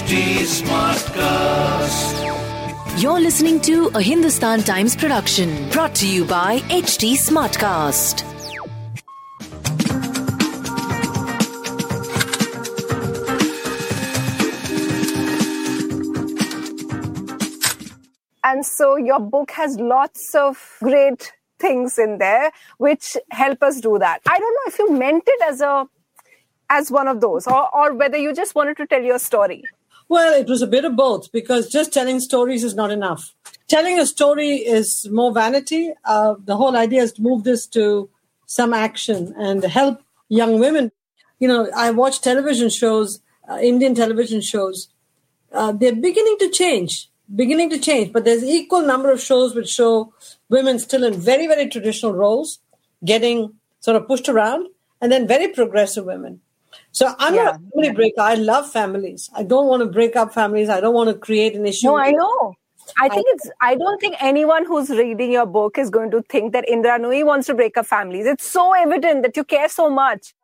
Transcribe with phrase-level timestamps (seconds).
[0.00, 0.16] HT
[0.64, 2.16] Smartcast.
[3.02, 8.24] You're listening to a Hindustan Times production brought to you by HT Smartcast.
[18.42, 23.98] And so your book has lots of great things in there which help us do
[23.98, 24.22] that.
[24.26, 25.86] I don't know if you meant it as a
[26.70, 29.62] as one of those or, or whether you just wanted to tell your story.
[30.10, 33.32] Well, it was a bit of both because just telling stories is not enough.
[33.68, 35.94] Telling a story is more vanity.
[36.04, 38.10] Uh, the whole idea is to move this to
[38.44, 40.90] some action and help young women.
[41.38, 44.88] You know, I watch television shows, uh, Indian television shows.
[45.52, 49.68] Uh, they're beginning to change, beginning to change, but there's equal number of shows which
[49.68, 50.12] show
[50.48, 52.58] women still in very, very traditional roles,
[53.04, 54.66] getting sort of pushed around,
[55.00, 56.40] and then very progressive women.
[56.92, 57.44] So I'm Yeah.
[57.44, 58.20] not a family breaker.
[58.20, 59.30] I love families.
[59.34, 60.68] I don't want to break up families.
[60.68, 61.86] I don't want to create an issue.
[61.86, 62.54] No, I know.
[62.98, 66.52] I think it's I don't think anyone who's reading your book is going to think
[66.52, 68.26] that Indra Nooyi wants to break up families.
[68.26, 70.34] It's so evident that you care so much.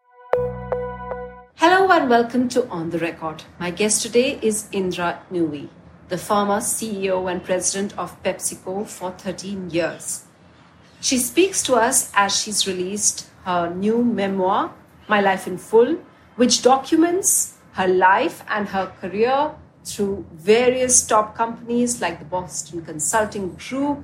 [1.57, 3.43] Hello and welcome to On the Record.
[3.59, 5.69] My guest today is Indra Nooyi,
[6.09, 10.25] the former CEO and president of PepsiCo for 13 years.
[11.01, 14.73] She speaks to us as she's released her new memoir,
[15.09, 15.99] My Life in Full,
[16.37, 19.53] which documents her life and her career
[19.85, 24.03] through various top companies like the Boston Consulting Group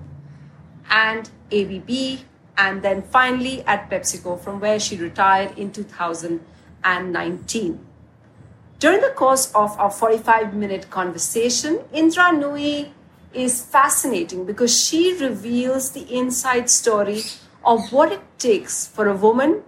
[0.90, 2.20] and ABB,
[2.58, 7.86] and then finally at PepsiCo, from where she retired in 2019.
[8.78, 12.90] During the course of our 45 minute conversation, Indra Nooyi
[13.32, 17.22] is fascinating because she reveals the inside story
[17.64, 19.62] of what it takes for a woman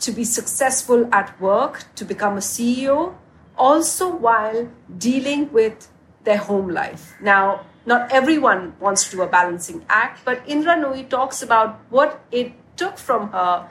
[0.00, 3.14] to be successful at work, to become a CEO,
[3.56, 5.88] also while dealing with
[6.24, 7.14] their home life.
[7.20, 12.20] Now, not everyone wants to do a balancing act, but Indra Nooyi talks about what
[12.30, 13.68] it took from her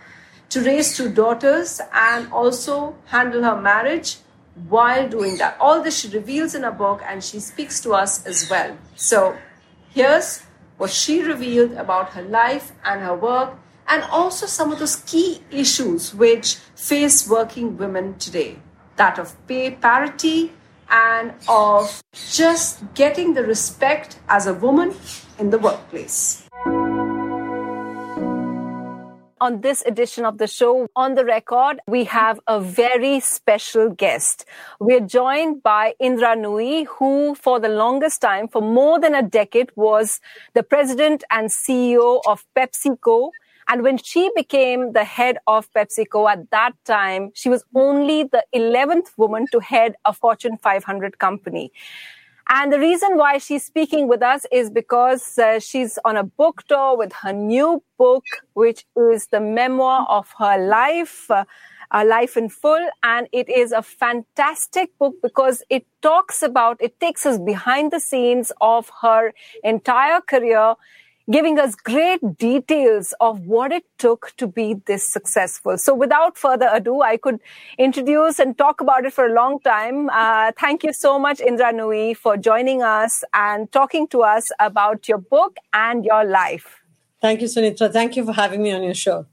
[0.50, 4.18] to raise two daughters and also handle her marriage
[4.68, 5.56] while doing that.
[5.60, 8.78] All this she reveals in her book and she speaks to us as well.
[8.96, 9.38] So
[9.92, 10.42] here's
[10.78, 13.56] what she revealed about her life and her work
[13.90, 18.56] and also some of those key issues which face working women today
[18.96, 20.52] that of pay parity
[20.90, 22.02] and of
[22.32, 24.94] just getting the respect as a woman
[25.40, 26.46] in the workplace.
[29.42, 34.44] On this edition of the show, on the record, we have a very special guest.
[34.82, 39.72] We're joined by Indra Nooyi, who for the longest time, for more than a decade,
[39.78, 40.20] was
[40.56, 43.30] the president and CEO of PepsiCo.
[43.70, 48.44] And when she became the head of PepsiCo at that time, she was only the
[48.54, 51.72] 11th woman to head a Fortune 500 company.
[52.52, 56.64] And the reason why she's speaking with us is because uh, she's on a book
[56.68, 61.46] tour with her new book, which is the memoir of her life, uh,
[61.94, 62.90] Life in Full.
[63.04, 68.00] And it is a fantastic book because it talks about, it takes us behind the
[68.00, 69.32] scenes of her
[69.64, 70.74] entire career
[71.32, 75.78] giving us great details of what it took to be this successful.
[75.78, 77.40] So, without further ado, I could
[77.78, 80.10] introduce and talk about it for a long time.
[80.10, 85.08] Uh, thank you so much, Indra Nooyi, for joining us and talking to us about
[85.08, 86.82] your book and your life.
[87.22, 87.92] Thank you, Sunetra.
[87.92, 89.26] Thank you for having me on your show.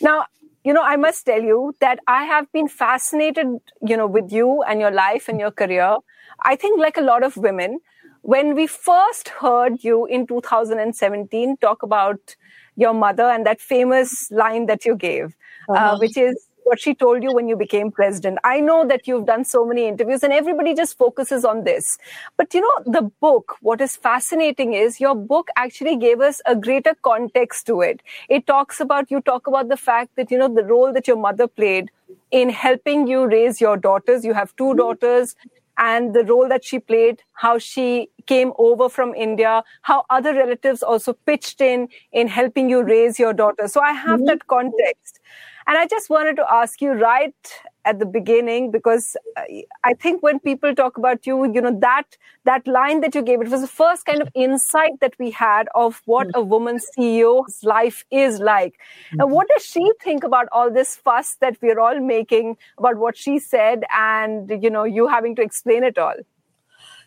[0.00, 0.26] Now,
[0.64, 3.46] you know, I must tell you that I have been fascinated,
[3.80, 5.96] you know, with you and your life and your career.
[6.44, 7.80] I think, like a lot of women,
[8.22, 12.36] when we first heard you in 2017 talk about
[12.76, 15.36] your mother and that famous line that you gave,
[15.68, 15.98] uh, Uh-huh.
[15.98, 18.38] which is what she told you when you became president.
[18.44, 21.96] I know that you've done so many interviews and everybody just focuses on this.
[22.36, 26.54] But you know, the book, what is fascinating is your book actually gave us a
[26.54, 28.02] greater context to it.
[28.28, 31.16] It talks about, you talk about the fact that, you know, the role that your
[31.16, 31.90] mother played
[32.30, 34.24] in helping you raise your daughters.
[34.24, 35.36] You have two daughters
[35.78, 40.82] and the role that she played, how she came over from India, how other relatives
[40.82, 43.68] also pitched in in helping you raise your daughter.
[43.68, 44.48] So I have that mm-hmm.
[44.48, 45.20] context.
[45.66, 47.34] And I just wanted to ask you right
[47.88, 49.16] at the beginning because
[49.82, 53.40] I think when people talk about you, you know that that line that you gave,
[53.40, 57.64] it was the first kind of insight that we had of what a woman CEO's
[57.64, 58.78] life is like.
[59.12, 63.16] And what does she think about all this fuss that we're all making about what
[63.16, 66.14] she said, and you know you having to explain it all?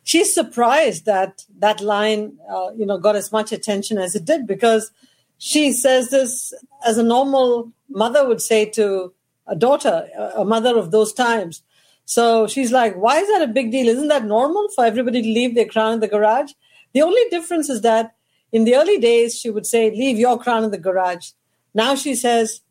[0.04, 4.48] She's surprised that that line, uh, you know, got as much attention as it did
[4.48, 4.92] because
[5.38, 6.54] she says this
[6.86, 9.14] as a normal mother would say to
[9.48, 11.64] a daughter, a- mother of those times.
[12.06, 13.88] So she's like, why is that a big deal?
[13.88, 16.52] Isn't that normal for everybody to leave their crown in the garage?
[16.94, 18.16] The only difference is that
[18.52, 21.32] in the early days, she would say, leave your crown in the garage.
[21.74, 22.62] Now she says,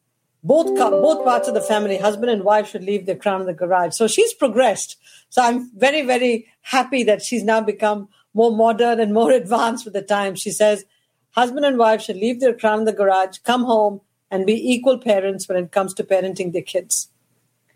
[0.43, 3.55] both both parts of the family, husband and wife, should leave their crown in the
[3.55, 3.95] garage.
[3.95, 4.97] So she's progressed.
[5.29, 9.95] So I'm very, very happy that she's now become more modern and more advanced with
[9.95, 10.41] the times.
[10.41, 10.85] She says,
[11.33, 14.01] husband and wife should leave their crown in the garage, come home,
[14.31, 17.09] and be equal parents when it comes to parenting their kids.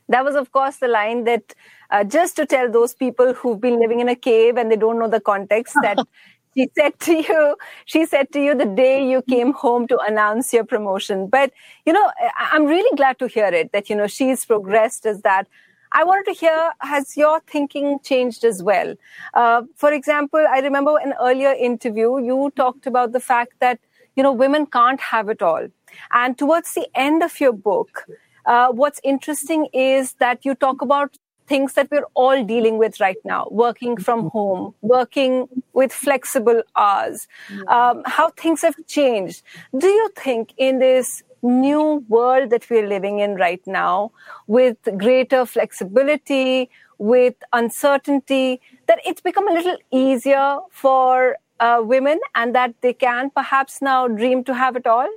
[0.08, 1.54] That was, of course, the line that
[1.90, 4.98] uh, just to tell those people who've been living in a cave and they don't
[4.98, 5.98] know the context that
[6.56, 10.52] she said to you, she said to you the day you came home to announce
[10.52, 11.26] your promotion.
[11.28, 11.52] But,
[11.86, 15.48] you know, I'm really glad to hear it that, you know, she's progressed as that.
[15.92, 18.94] I wanted to hear, has your thinking changed as well?
[19.32, 23.78] Uh, for example, I remember an earlier interview, you talked about the fact that,
[24.16, 25.68] you know, women can't have it all.
[26.12, 28.06] And towards the end of your book,
[28.46, 33.18] uh, what's interesting is that you talk about things that we're all dealing with right
[33.24, 37.28] now working from home working with flexible hours
[37.68, 39.42] um, how things have changed.
[39.76, 44.10] Do you think in this new world that we're living in right now
[44.46, 52.54] with greater flexibility with uncertainty that it's become a little easier for uh, women and
[52.54, 55.08] that they can perhaps now dream to have it all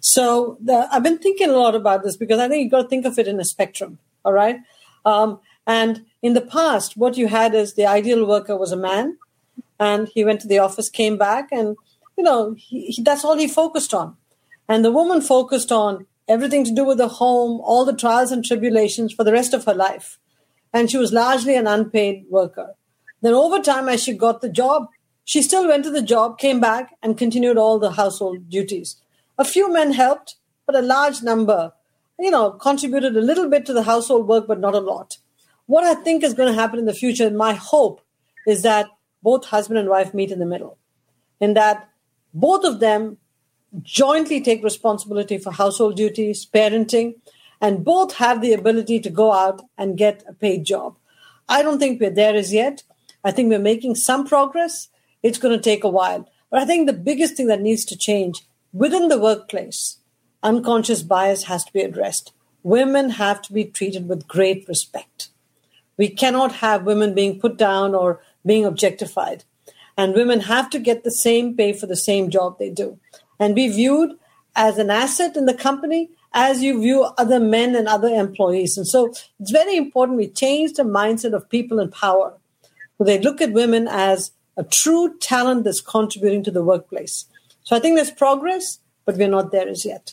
[0.00, 2.88] so the, I've been thinking a lot about this because I think you've got to
[2.88, 3.98] think of it in a spectrum.
[4.24, 4.58] All right.
[5.04, 9.18] Um, and in the past, what you had is the ideal worker was a man,
[9.78, 11.76] and he went to the office, came back, and
[12.16, 14.16] you know he, he, that's all he focused on.
[14.68, 18.44] And the woman focused on everything to do with the home, all the trials and
[18.44, 20.18] tribulations for the rest of her life.
[20.72, 22.74] And she was largely an unpaid worker.
[23.20, 24.88] Then over time, as she got the job,
[25.24, 28.96] she still went to the job, came back, and continued all the household duties.
[29.40, 30.34] A few men helped,
[30.66, 31.72] but a large number,
[32.18, 35.16] you know, contributed a little bit to the household work, but not a lot.
[35.64, 38.02] What I think is going to happen in the future, and my hope,
[38.46, 38.90] is that
[39.22, 40.76] both husband and wife meet in the middle,
[41.40, 41.88] in that
[42.34, 43.16] both of them
[43.80, 47.14] jointly take responsibility for household duties, parenting,
[47.62, 50.98] and both have the ability to go out and get a paid job.
[51.48, 52.82] I don't think we're there as yet.
[53.24, 54.88] I think we're making some progress.
[55.22, 56.28] It's going to take a while.
[56.50, 59.98] But I think the biggest thing that needs to change Within the workplace,
[60.42, 62.32] unconscious bias has to be addressed.
[62.62, 65.30] Women have to be treated with great respect.
[65.96, 69.44] We cannot have women being put down or being objectified.
[69.96, 72.98] And women have to get the same pay for the same job they do
[73.38, 74.16] and be viewed
[74.54, 78.76] as an asset in the company as you view other men and other employees.
[78.76, 82.34] And so it's very important we change the mindset of people in power.
[83.00, 87.24] They look at women as a true talent that's contributing to the workplace.
[87.70, 90.12] So I think there's progress, but we're not there as yet.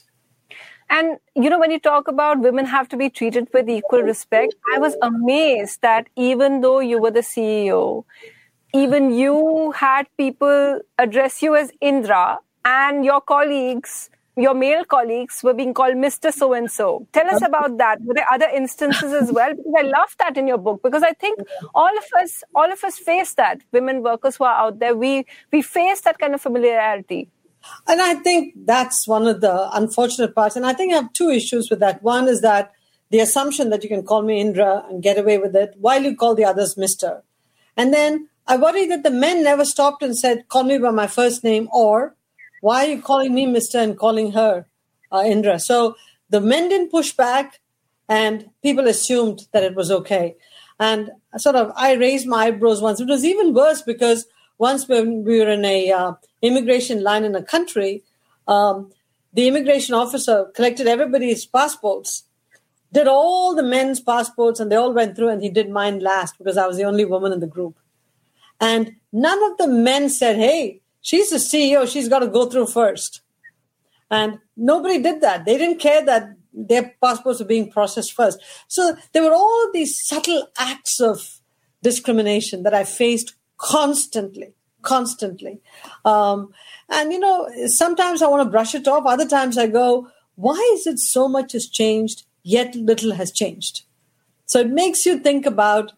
[0.92, 4.54] And, you know, when you talk about women have to be treated with equal respect,
[4.76, 8.06] I was amazed that even though you were the CEO,
[8.76, 15.56] even you had people address you as Indra and your colleagues, your male colleagues were
[15.56, 16.32] being called Mr.
[16.32, 17.08] So and so.
[17.12, 18.00] Tell us about that.
[18.04, 19.56] Were there other instances as well?
[19.56, 21.40] Because I love that in your book because I think
[21.74, 23.62] all of us, all of us face that.
[23.72, 27.30] Women workers who are out there, we we face that kind of familiarity.
[27.88, 30.56] And I think that's one of the unfortunate parts.
[30.56, 32.04] And I think I have two issues with that.
[32.04, 32.72] One is that
[33.10, 36.16] the assumption that you can call me Indra and get away with it while you
[36.16, 37.22] call the others Mr.
[37.76, 41.08] And then I worry that the men never stopped and said, call me by my
[41.08, 42.16] first name, or
[42.62, 43.76] why are you calling me Mr.
[43.76, 44.66] and calling her
[45.12, 45.60] uh, Indra?
[45.60, 45.96] So
[46.30, 47.60] the men didn't push back
[48.10, 50.36] and people assumed that it was okay.
[50.80, 53.00] And sort of, I raised my eyebrows once.
[53.00, 54.26] It was even worse because
[54.58, 58.04] once when we were in a uh, immigration line in a country,
[58.48, 58.92] um,
[59.34, 62.24] the immigration officer collected everybody's passports,
[62.92, 66.38] did all the men's passports, and they all went through, and he did mine last
[66.38, 67.78] because I was the only woman in the group.
[68.60, 72.68] And none of the men said, Hey, she's the CEO, she's got to go through
[72.68, 73.22] first.
[74.10, 75.46] And nobody did that.
[75.46, 78.40] They didn't care that their passports were being processed first.
[78.68, 81.42] So there were all these subtle acts of
[81.84, 84.54] discrimination that I faced constantly
[84.88, 85.60] constantly.
[86.06, 86.54] Um,
[86.90, 89.06] and, you know, sometimes I want to brush it off.
[89.06, 93.84] Other times I go, why is it so much has changed, yet little has changed?
[94.46, 95.92] So it makes you think about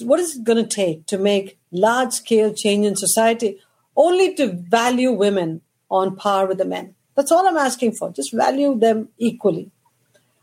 [0.00, 3.60] what is it going to take to make large scale change in society
[3.96, 6.96] only to value women on par with the men.
[7.14, 8.10] That's all I'm asking for.
[8.10, 9.70] Just value them equally.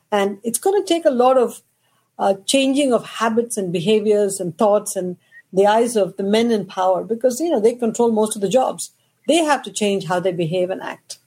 [0.10, 1.62] And it's going to take a lot of
[2.18, 5.18] uh, changing of habits and behaviors and thoughts and
[5.54, 8.50] the eyes of the men in power because you know they control most of the
[8.50, 8.92] jobs.
[9.28, 11.20] They have to change how they behave and act.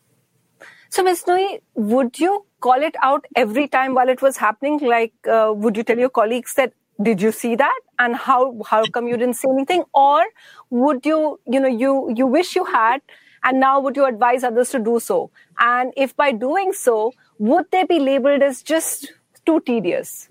[0.90, 1.24] So, Ms.
[1.26, 4.78] Nooyi, would you call it out every time while it was happening?
[4.78, 8.84] Like, uh, would you tell your colleagues that did you see that and how how
[8.86, 10.24] come you didn't say anything or
[10.70, 13.00] would you you know you you wish you had
[13.42, 17.64] and now would you advise others to do so and if by doing so would
[17.72, 19.12] they be labeled as just
[19.44, 20.28] too tedious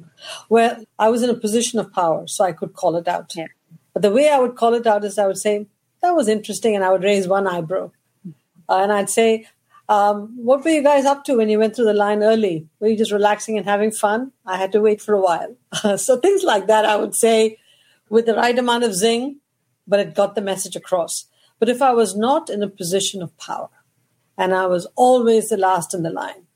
[0.50, 3.48] well i was in a position of power so i could call it out yeah.
[3.94, 5.66] But the way i would call it out is i would say
[6.02, 7.92] that was interesting and i would raise one eyebrow
[8.70, 9.48] uh, and i'd say
[9.90, 12.68] um, what were you guys up to when you went through the line early?
[12.80, 14.32] Were you just relaxing and having fun?
[14.46, 15.56] I had to wait for a while.
[15.98, 17.58] so things like that, I would say,
[18.10, 19.40] with the right amount of zing,
[19.86, 21.26] but it got the message across.
[21.60, 23.70] But if I was not in a position of power
[24.38, 26.48] and I was always the last in the line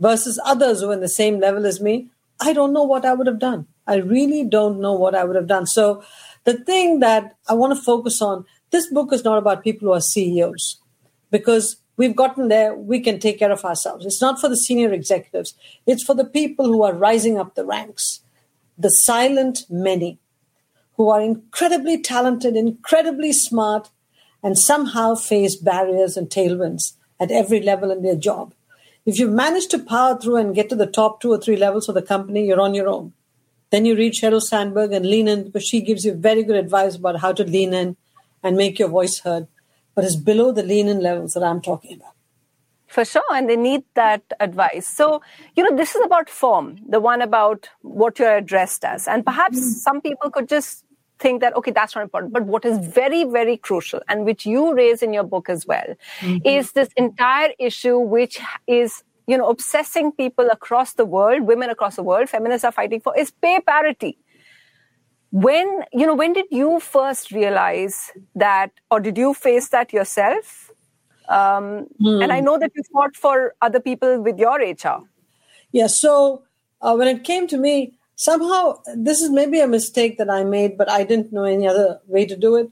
[0.00, 3.12] versus others who were in the same level as me, I don't know what I
[3.12, 3.66] would have done.
[3.86, 5.66] I really don't know what I would have done.
[5.66, 6.02] So
[6.44, 9.94] the thing that I want to focus on, this book is not about people who
[9.94, 10.80] are CEOs
[11.30, 14.06] because we've gotten there, we can take care of ourselves.
[14.06, 15.54] It's not for the senior executives,
[15.86, 18.20] it's for the people who are rising up the ranks,
[18.78, 20.18] the silent many
[20.96, 23.90] who are incredibly talented, incredibly smart,
[24.42, 28.54] and somehow face barriers and tailwinds at every level in their job.
[29.06, 31.88] If you've managed to power through and get to the top two or three levels
[31.88, 33.12] of the company, you're on your own.
[33.74, 36.94] Then you read Sheryl Sandberg and lean in because she gives you very good advice
[36.94, 37.96] about how to lean in
[38.42, 39.48] and make your voice heard
[39.94, 42.12] but it's below the lean in levels that I'm talking about.
[42.86, 44.86] For sure, and they need that advice.
[44.86, 45.20] So,
[45.56, 49.08] you know, this is about form, the one about what you're addressed as.
[49.08, 49.68] And perhaps mm-hmm.
[49.68, 50.84] some people could just
[51.18, 52.32] think that, okay, that's not important.
[52.32, 55.96] But what is very, very crucial, and which you raise in your book as well,
[56.20, 56.46] mm-hmm.
[56.46, 61.96] is this entire issue which is you know obsessing people across the world women across
[61.96, 64.18] the world feminists are fighting for is pay parity.
[65.30, 70.70] When you know when did you first realize that or did you face that yourself?
[71.26, 72.20] Um, hmm.
[72.20, 74.98] and i know that you fought for other people with your hr
[75.72, 76.42] yeah so
[76.82, 80.76] uh, when it came to me somehow this is maybe a mistake that i made
[80.76, 82.70] but i didn't know any other way to do it.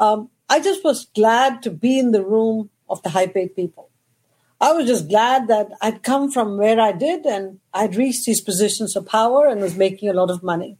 [0.00, 3.90] Um, i just was glad to be in the room of the high paid people
[4.66, 8.40] i was just glad that i'd come from where i did and i'd reached these
[8.50, 10.76] positions of power and was making a lot of money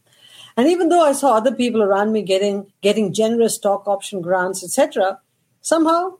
[0.57, 4.63] and even though I saw other people around me getting getting generous stock option grants,
[4.63, 5.19] etc.,
[5.61, 6.17] somehow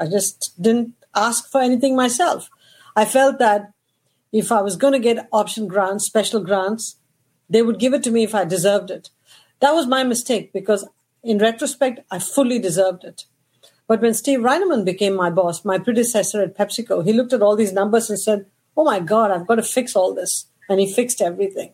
[0.00, 2.48] I just didn't ask for anything myself.
[2.96, 3.72] I felt that
[4.32, 6.96] if I was going to get option grants, special grants,
[7.48, 9.10] they would give it to me if I deserved it.
[9.60, 10.88] That was my mistake because
[11.22, 13.24] in retrospect, I fully deserved it.
[13.86, 17.56] But when Steve Reinemund became my boss, my predecessor at PepsiCo, he looked at all
[17.56, 20.46] these numbers and said, Oh my God, I've got to fix all this.
[20.68, 21.72] And he fixed everything.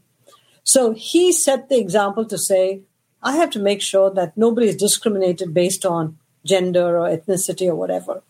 [0.65, 2.83] So he set the example to say,
[3.23, 7.75] I have to make sure that nobody is discriminated based on gender or ethnicity or
[7.75, 8.23] whatever.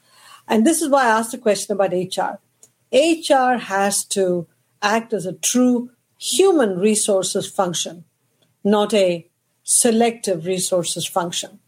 [0.46, 2.38] And this is why I asked the question about HR.
[2.92, 4.46] HR has to
[4.82, 8.04] act as a true human resources function,
[8.64, 9.26] not a
[9.62, 11.60] selective resources function.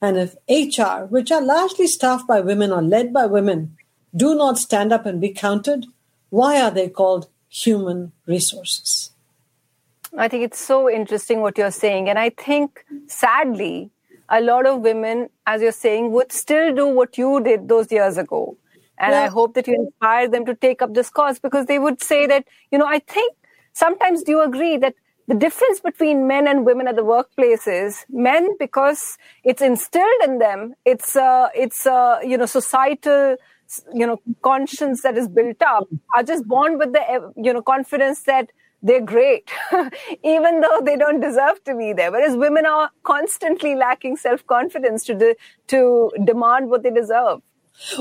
[0.00, 3.76] And if HR, which are largely staffed by women or led by women,
[4.14, 5.86] do not stand up and be counted,
[6.30, 9.10] why are they called human resources?
[10.16, 12.08] I think it's so interesting what you're saying.
[12.08, 13.90] And I think, sadly,
[14.28, 18.16] a lot of women, as you're saying, would still do what you did those years
[18.16, 18.56] ago.
[18.98, 19.24] And yeah.
[19.24, 22.26] I hope that you inspire them to take up this cause because they would say
[22.26, 23.34] that, you know, I think
[23.72, 24.94] sometimes do you agree that
[25.28, 30.38] the difference between men and women at the workplace is men because it's instilled in
[30.38, 33.36] them it's a it's a you know societal
[33.92, 38.22] you know conscience that is built up are just born with the you know confidence
[38.22, 38.50] that
[38.82, 39.50] they're great,
[40.22, 42.12] even though they don't deserve to be there.
[42.12, 45.36] Whereas women are constantly lacking self confidence to, de-
[45.68, 47.40] to demand what they deserve.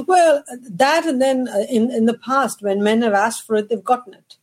[0.06, 3.70] Well, that and then uh, in, in the past, when men have asked for it,
[3.70, 4.36] they've gotten it.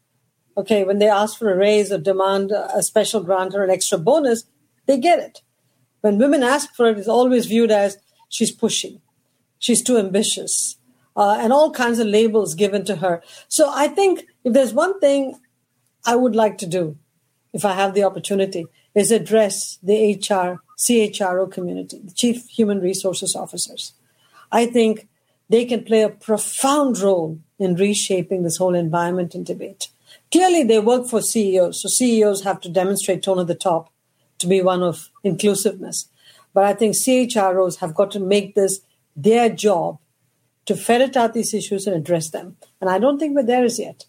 [0.57, 3.99] Okay, when they ask for a raise or demand a special grant or an extra
[3.99, 4.45] bonus,
[4.87, 5.41] they get it.
[6.03, 9.01] When women ask for it, it's always viewed as she's pushing,
[9.59, 10.77] she's too ambitious,
[11.17, 13.23] uh, and all kinds of labels given to her.
[13.49, 15.41] So I think if there's one thing
[16.05, 16.99] I would like to do,
[17.53, 23.37] if I have the opportunity, is address the HR, CHRO community, the Chief Human Resources
[23.37, 23.93] Officers.
[24.51, 25.09] I think
[25.49, 29.89] they can play a profound role in reshaping this whole environment and debate.
[30.33, 33.93] Clearly, they work for CEOs, so CEOs have to demonstrate tone at the top
[34.39, 36.09] to be one of inclusiveness.
[36.55, 38.81] But I think CHROs have got to make this
[39.15, 39.99] their job
[40.65, 42.57] to ferret out these issues and address them.
[42.81, 44.07] And I don't think we're there as yet.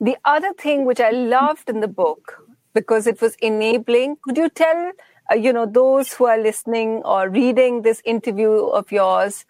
[0.00, 4.48] The other thing which I loved in the book, because it was enabling, could you
[4.48, 4.92] tell,
[5.30, 9.44] uh, you know, those who are listening or reading this interview of yours,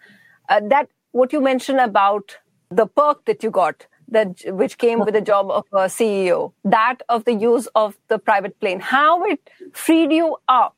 [0.49, 2.37] uh, that what you mentioned about
[2.69, 7.01] the perk that you got, that which came with the job of a CEO, that
[7.09, 10.75] of the use of the private plane, how it freed you up.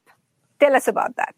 [0.60, 1.36] Tell us about that.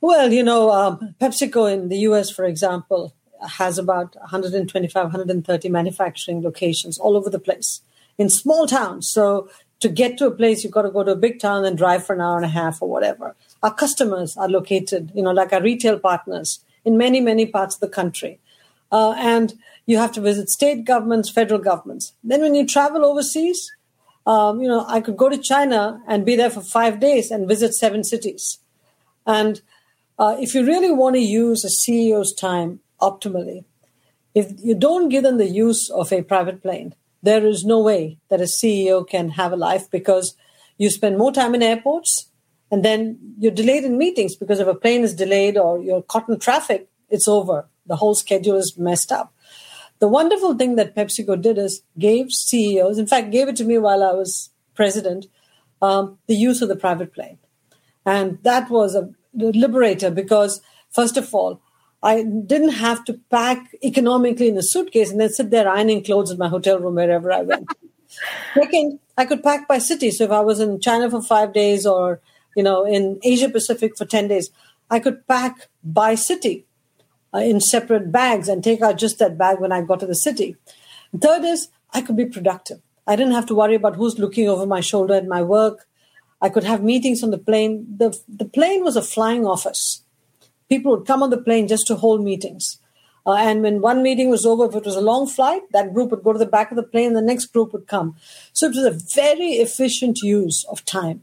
[0.00, 6.42] Well, you know, um, PepsiCo in the US, for example, has about 125, 130 manufacturing
[6.42, 7.82] locations all over the place
[8.18, 9.08] in small towns.
[9.08, 9.48] So
[9.80, 12.06] to get to a place, you've got to go to a big town and drive
[12.06, 13.34] for an hour and a half or whatever.
[13.62, 17.80] Our customers are located, you know, like our retail partners in many, many parts of
[17.80, 18.38] the country.
[18.90, 19.54] Uh, and
[19.86, 22.14] you have to visit state governments, federal governments.
[22.22, 23.70] Then when you travel overseas,
[24.26, 27.48] um, you know, I could go to China and be there for five days and
[27.48, 28.58] visit seven cities.
[29.26, 29.60] And
[30.18, 33.64] uh, if you really want to use a CEO's time optimally,
[34.34, 38.18] if you don't give them the use of a private plane, there is no way
[38.28, 40.36] that a CEO can have a life because
[40.78, 42.28] you spend more time in airports
[42.70, 46.28] and then you're delayed in meetings because if a plane is delayed or you're caught
[46.28, 47.68] in traffic, it's over.
[47.86, 49.32] The whole schedule is messed up.
[50.02, 53.78] The wonderful thing that PepsiCo did is gave CEOs, in fact, gave it to me
[53.78, 55.26] while I was president,
[55.80, 57.38] um, the use of the private plane.
[58.04, 61.62] And that was a liberator because, first of all,
[62.02, 66.32] I didn't have to pack economically in a suitcase and then sit there ironing clothes
[66.32, 67.68] in my hotel room wherever I went.
[68.54, 70.10] Second, I could pack by city.
[70.10, 72.20] So if I was in China for five days or,
[72.56, 74.50] you know, in Asia Pacific for 10 days,
[74.90, 76.66] I could pack by city
[77.34, 80.14] uh, in separate bags and take out just that bag when I got to the
[80.14, 80.56] city.
[81.18, 82.80] Third is I could be productive.
[83.06, 85.86] I didn't have to worry about who's looking over my shoulder at my work.
[86.40, 87.86] I could have meetings on the plane.
[87.96, 90.02] The, the plane was a flying office.
[90.68, 92.78] People would come on the plane just to hold meetings.
[93.24, 96.10] Uh, and when one meeting was over, if it was a long flight, that group
[96.10, 98.16] would go to the back of the plane, and the next group would come.
[98.52, 101.22] So it was a very efficient use of time.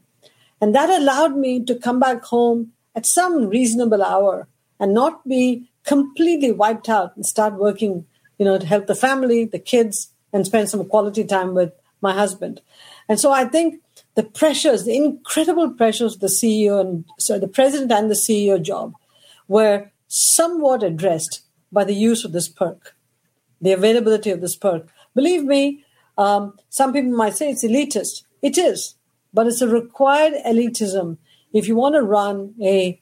[0.61, 4.47] And that allowed me to come back home at some reasonable hour
[4.79, 8.05] and not be completely wiped out and start working,
[8.37, 12.13] you know, to help the family, the kids, and spend some quality time with my
[12.13, 12.61] husband.
[13.07, 13.81] And so I think
[14.15, 18.61] the pressures, the incredible pressures of the CEO and so the president and the CEO
[18.61, 18.93] job
[19.47, 22.95] were somewhat addressed by the use of this perk,
[23.61, 24.87] the availability of this perk.
[25.15, 25.83] Believe me,
[26.17, 28.23] um, some people might say it's elitist.
[28.41, 28.95] It is,
[29.33, 31.17] but it's a required elitism
[31.53, 33.01] if you want to run a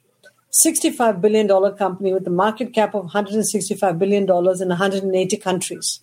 [0.52, 6.00] $65 billion company with a market cap of $165 billion in 180 countries.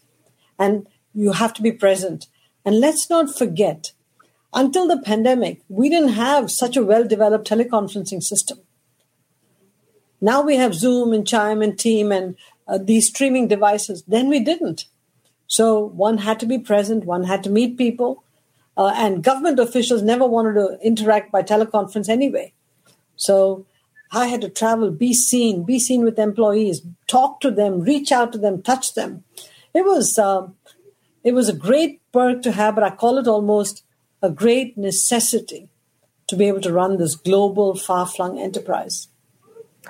[0.60, 2.28] And you have to be present.
[2.64, 3.92] And let's not forget,
[4.54, 8.60] until the pandemic, we didn't have such a well developed teleconferencing system.
[10.22, 12.36] Now we have Zoom and Chime and Team and
[12.68, 14.04] uh, these streaming devices.
[14.08, 14.86] Then we didn't.
[15.48, 18.24] So one had to be present, one had to meet people,
[18.78, 22.54] uh, and government officials never wanted to interact by teleconference anyway.
[23.16, 23.66] So
[24.16, 28.32] I had to travel, be seen, be seen with employees, talk to them, reach out
[28.32, 29.26] to them, touch them.
[29.74, 30.56] It was um,
[31.26, 33.84] it was a great perk to have, but I call it almost
[34.22, 35.68] a great necessity
[36.28, 39.10] to be able to run this global, far flung enterprise.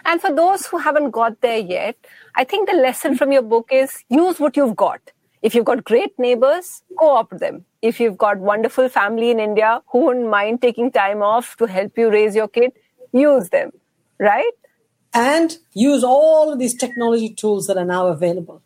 [0.06, 1.96] And for those who haven't got there yet,
[2.36, 5.02] I think the lesson from your book is use what you've got.
[5.44, 7.64] If you've got great neighbors, co opt them.
[7.84, 11.96] If you've got wonderful family in India who wouldn't mind taking time off to help
[11.96, 12.72] you raise your kid,
[13.14, 13.72] use them
[14.20, 14.52] right?
[15.14, 18.62] And use all of these technology tools that are now available.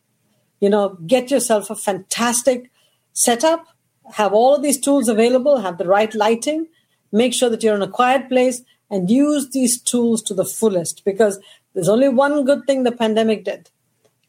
[0.59, 2.71] You know, get yourself a fantastic
[3.13, 3.67] setup,
[4.13, 6.67] have all of these tools available, have the right lighting,
[7.11, 11.05] make sure that you're in a quiet place, and use these tools to the fullest
[11.05, 11.39] because
[11.73, 13.69] there's only one good thing the pandemic did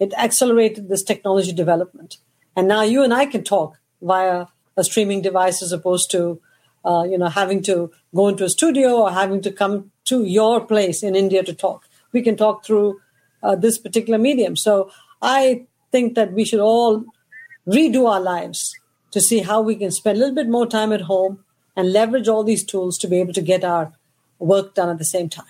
[0.01, 2.17] it accelerated this technology development.
[2.57, 6.41] And now you and I can talk via a streaming device as opposed to,
[6.85, 10.65] uh, you know, having to go into a studio or having to come to your
[10.65, 11.87] place in India to talk.
[12.13, 13.01] We can talk through
[13.43, 14.57] uh, this particular medium.
[14.57, 14.91] So
[15.23, 17.05] I think that we should all
[17.67, 18.75] redo our lives
[19.13, 21.45] to see how we can spend a little bit more time at home
[21.77, 23.93] and leverage all these tools to be able to get our
[24.39, 25.47] work done at the same time.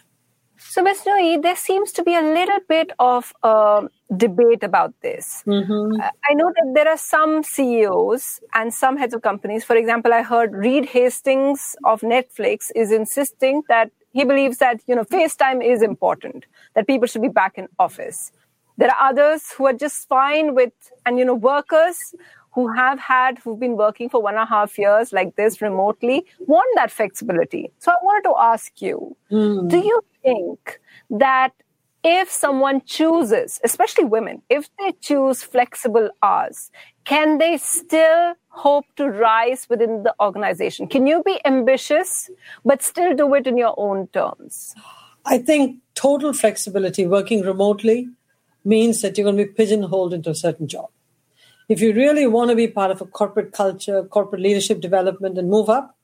[0.68, 1.02] So, Ms.
[1.06, 3.82] Nooyi, there seems to be a little bit of uh,
[4.16, 5.42] debate about this.
[5.46, 6.00] Mm-hmm.
[6.00, 9.64] Uh, I know that there are some CEOs and some heads of companies.
[9.64, 14.94] For example, I heard Reed Hastings of Netflix is insisting that he believes that you
[14.94, 18.32] know FaceTime is important, that people should be back in office.
[18.76, 20.72] There are others who are just fine with,
[21.04, 22.14] and you know, workers
[22.52, 26.26] who have had who've been working for one and a half years like this remotely
[26.40, 27.70] want that flexibility.
[27.78, 29.68] So I wanted to ask you, mm.
[29.68, 30.80] do you think
[31.10, 31.52] that
[32.02, 36.70] if someone chooses, especially women, if they choose flexible hours,
[37.04, 40.86] can they still hope to rise within the organization?
[40.86, 42.30] Can you be ambitious,
[42.64, 44.74] but still do it in your own terms?
[45.26, 48.08] I think total flexibility, working remotely,
[48.64, 50.88] means that you're going to be pigeonholed into a certain job.
[51.68, 55.48] If you really want to be part of a corporate culture, corporate leadership development, and
[55.48, 55.96] move up,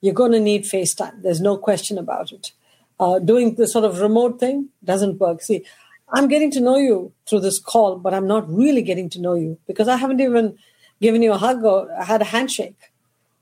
[0.00, 1.22] you're going to need FaceTime.
[1.22, 2.52] There's no question about it.
[2.98, 5.42] Uh, doing the sort of remote thing doesn't work.
[5.42, 5.64] See,
[6.08, 9.34] I'm getting to know you through this call, but I'm not really getting to know
[9.34, 10.56] you because I haven't even
[11.00, 12.92] given you a hug or had a handshake.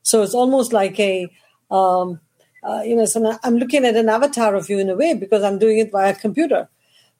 [0.02, 1.28] So it's almost like a,
[1.70, 2.20] um,
[2.62, 5.42] uh, you know, so I'm looking at an avatar of you in a way because
[5.42, 6.68] I'm doing it via computer.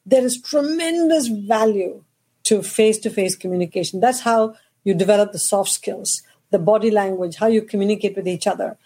[0.05, 2.03] There is tremendous value
[2.43, 3.99] to face to face communication.
[3.99, 6.21] That's how you develop the soft skills,
[6.51, 8.77] the body language, how you communicate with each other.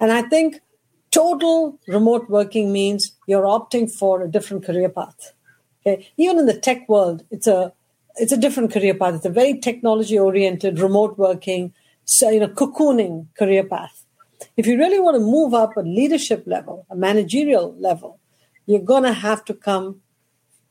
[0.00, 0.60] And I think
[1.16, 5.32] total remote working means you're opting for a different career path.
[5.80, 6.08] Okay?
[6.16, 7.72] Even in the tech world, it's a
[8.18, 9.14] it's a different career path.
[9.14, 11.74] It's a very technology oriented, remote working,
[12.06, 14.04] so, you know, cocooning career path.
[14.56, 18.18] If you really want to move up a leadership level, a managerial level,
[18.64, 20.00] you're going to have to come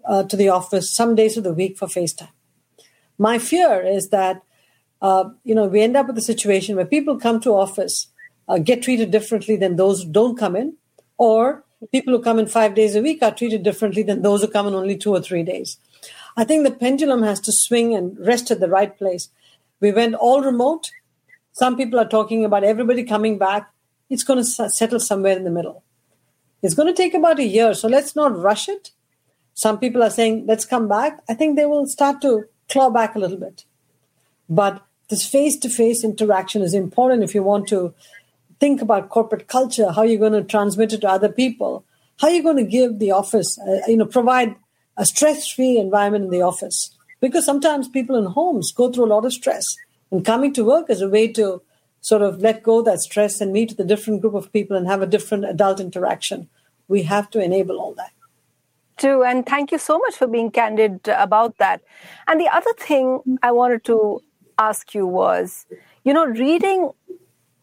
[0.05, 2.29] uh, to the office some days of the week for FaceTime.
[3.19, 4.41] My fear is that,
[5.01, 8.07] uh, you know, we end up with a situation where people come to office,
[8.47, 10.75] uh, get treated differently than those who don't come in,
[11.17, 14.47] or people who come in five days a week are treated differently than those who
[14.47, 15.77] come in only two or three days.
[16.37, 19.29] I think the pendulum has to swing and rest at the right place.
[19.79, 20.91] We went all remote.
[21.53, 23.71] Some people are talking about everybody coming back.
[24.09, 25.83] It's going to settle somewhere in the middle.
[26.61, 28.91] It's going to take about a year, so let's not rush it.
[29.53, 31.21] Some people are saying, let's come back.
[31.29, 33.63] I think they will start to claw back a little bit.
[34.49, 37.93] But this face to face interaction is important if you want to
[38.59, 41.85] think about corporate culture, how you're going to transmit it to other people,
[42.19, 44.55] how you're going to give the office, uh, you know, provide
[44.97, 46.95] a stress free environment in the office.
[47.19, 49.75] Because sometimes people in homes go through a lot of stress,
[50.11, 51.61] and coming to work is a way to
[52.01, 55.01] sort of let go that stress and meet the different group of people and have
[55.01, 56.47] a different adult interaction.
[56.87, 58.11] We have to enable all that.
[58.97, 61.81] Too, and thank you so much for being candid about that.
[62.27, 64.21] And the other thing I wanted to
[64.57, 65.65] ask you was,
[66.03, 66.91] you know, reading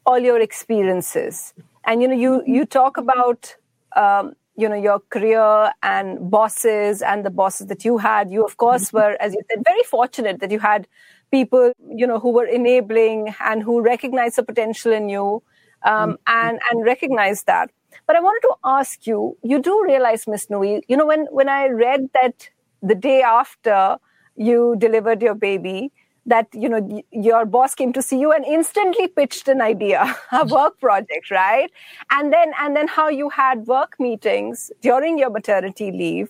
[0.07, 3.55] all your experiences, and you know, you you talk about
[3.97, 8.57] um, you know your career and bosses and the bosses that you had you of
[8.57, 8.99] course mm-hmm.
[8.99, 10.87] were as you said very fortunate that you had
[11.31, 15.43] people you know who were enabling and who recognized the potential in you
[15.85, 16.15] um, mm-hmm.
[16.27, 17.71] and and recognized that
[18.07, 21.49] but i wanted to ask you you do realize miss Nooyi you know when when
[21.49, 22.51] i read that
[22.83, 23.97] the day after
[24.37, 25.91] you delivered your baby
[26.27, 30.47] that you know your boss came to see you and instantly pitched an idea a
[30.47, 31.71] work project right?
[32.11, 36.29] And then and then how you had work meetings during your maternity leave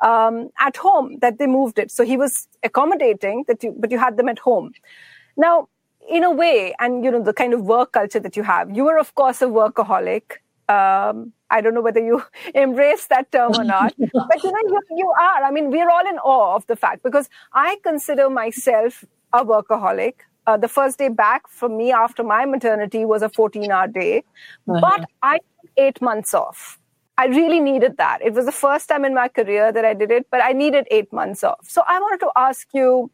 [0.00, 1.90] um, at home that they moved it.
[1.90, 4.72] So he was accommodating that you but you had them at home.
[5.36, 5.68] Now
[6.08, 8.84] in a way and you know the kind of work culture that you have you
[8.84, 10.38] were of course a workaholic.
[10.68, 12.22] Um, I don't know whether you
[12.54, 15.44] embrace that term or not, but you know, you, you are.
[15.44, 20.14] I mean, we're all in awe of the fact because I consider myself a workaholic.
[20.46, 24.24] Uh, the first day back for me after my maternity was a 14 hour day,
[24.68, 24.80] uh-huh.
[24.80, 26.78] but I took eight months off.
[27.18, 28.20] I really needed that.
[28.22, 30.88] It was the first time in my career that I did it, but I needed
[30.90, 31.68] eight months off.
[31.68, 33.10] So I wanted to ask you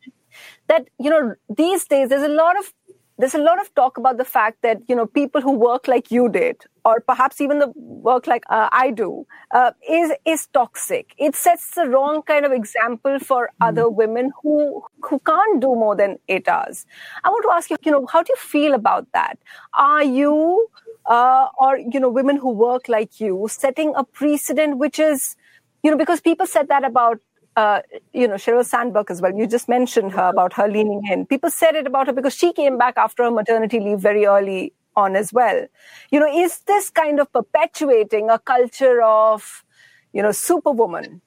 [0.69, 2.73] that, you know, these days there's a lot of
[3.19, 6.11] there's a lot of talk about the fact that you know people who work like
[6.11, 11.15] you did or perhaps even the work like uh, i do uh, is is toxic.
[11.19, 13.69] It sets the wrong kind of example for mm.
[13.69, 16.87] other women who who can't do more than 8 hours
[17.25, 19.39] i want to ask you you know how do you feel about that?
[19.77, 20.69] Are you
[21.07, 25.37] uh, or you know women who work like you setting a precedent which is
[25.83, 27.19] you know because people said that about
[27.59, 29.35] uh, you know, Sheryl Sandberg as well.
[29.35, 31.27] You just mentioned her about her leaning in.
[31.27, 34.73] People said it about her because she came back after her maternity leave very early
[34.95, 35.67] on as well.
[36.13, 39.65] You know, is this kind of perpetuating a culture of,
[40.13, 41.21] you know, superwoman?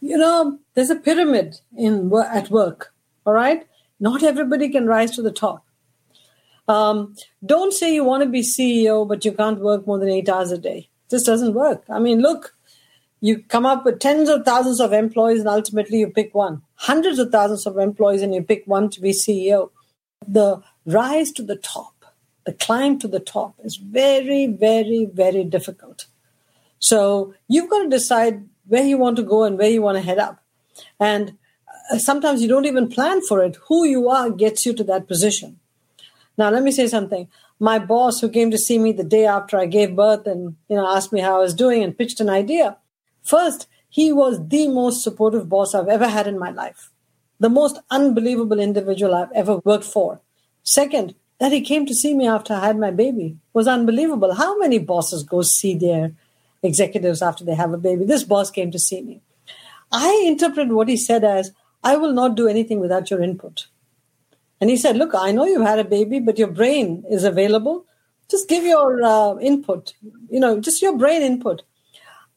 [0.00, 2.94] You know, there's a pyramid in at work.
[3.26, 3.66] All right,
[4.00, 5.66] not everybody can rise to the top.
[6.68, 10.30] Um, don't say you want to be CEO, but you can't work more than eight
[10.30, 10.88] hours a day.
[11.10, 11.84] This doesn't work.
[11.90, 12.53] I mean, look,
[13.20, 16.62] you come up with tens of thousands of employees and ultimately you pick one.
[16.74, 19.70] Hundreds of thousands of employees and you pick one to be ceo
[20.26, 21.92] the rise to the top
[22.46, 26.06] the climb to the top is very very very difficult.
[26.78, 30.02] So you've got to decide where you want to go and where you want to
[30.02, 30.42] head up.
[31.00, 31.38] And
[31.90, 33.56] uh, sometimes you don't even plan for it.
[33.68, 35.58] Who you are gets you to that position.
[36.36, 37.28] Now let me say something.
[37.58, 40.76] My boss who came to see me the day after i gave birth and you
[40.76, 42.76] know asked me how i was doing and pitched an idea
[43.24, 46.90] First, he was the most supportive boss I've ever had in my life,
[47.40, 50.20] the most unbelievable individual I've ever worked for.
[50.62, 54.34] Second, that he came to see me after I had my baby was unbelievable.
[54.34, 56.12] How many bosses go see their
[56.62, 58.04] executives after they have a baby?
[58.04, 59.20] This boss came to see me.
[59.92, 63.66] I interpret what he said as, I will not do anything without your input.
[64.60, 67.84] And he said, Look, I know you've had a baby, but your brain is available.
[68.30, 69.92] Just give your uh, input,
[70.30, 71.62] you know, just your brain input.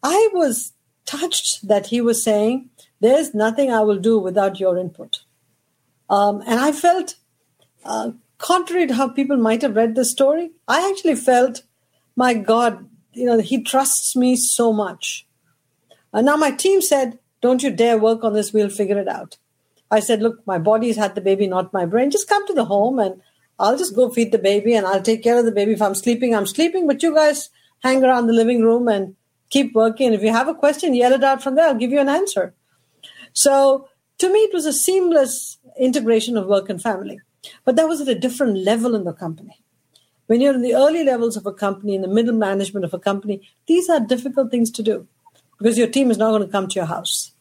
[0.03, 0.73] I was
[1.07, 5.21] touched that he was saying, There's nothing I will do without your input.
[6.09, 7.15] Um, and I felt,
[7.83, 11.63] uh, contrary to how people might have read the story, I actually felt,
[12.15, 15.25] my God, you know, he trusts me so much.
[16.13, 19.37] And now my team said, Don't you dare work on this, we'll figure it out.
[19.89, 22.11] I said, Look, my body's had the baby, not my brain.
[22.11, 23.21] Just come to the home and
[23.59, 25.73] I'll just go feed the baby and I'll take care of the baby.
[25.73, 26.85] If I'm sleeping, I'm sleeping.
[26.87, 29.15] But you guys hang around the living room and
[29.49, 30.13] keep working.
[30.13, 31.67] If you have a question, yell it out from there.
[31.67, 32.53] I'll give you an answer.
[33.33, 33.87] So
[34.19, 37.19] to me, it was a seamless integration of work and family.
[37.63, 39.61] But that was at a different level in the company.
[40.25, 42.99] When you're in the early levels of a company, in the middle management of a
[42.99, 45.07] company, these are difficult things to do
[45.57, 47.31] because your team is not going to come to your house.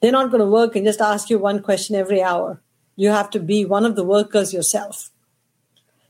[0.00, 2.60] They're not going to work and just ask you one question every hour.
[2.96, 5.10] You have to be one of the workers yourself.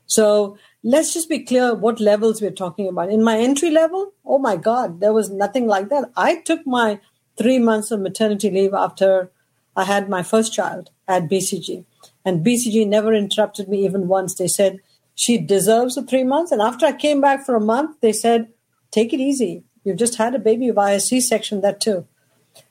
[0.05, 3.09] So let's just be clear what levels we're talking about.
[3.09, 6.09] In my entry level, oh my God, there was nothing like that.
[6.15, 7.01] I took my
[7.37, 9.29] three months of maternity leave after
[9.75, 11.83] I had my first child at BCG.
[12.23, 14.35] And BCG never interrupted me even once.
[14.35, 14.79] They said,
[15.13, 16.53] she deserves the three months.
[16.53, 18.47] And after I came back for a month, they said,
[18.89, 19.63] take it easy.
[19.83, 22.07] You've just had a baby via C section, that too.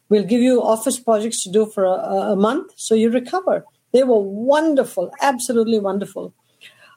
[0.09, 3.66] We'll give you office projects to do for a, a month so you recover.
[3.92, 6.33] They were wonderful, absolutely wonderful.